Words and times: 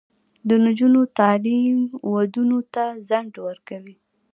د 0.47 0.49
نجونو 0.65 1.01
تعلیم 1.19 1.79
ودونو 2.13 2.59
ته 2.73 2.83
ځنډ 3.09 3.33
ورکوي. 3.47 3.95